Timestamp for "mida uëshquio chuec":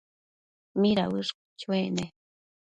0.81-1.87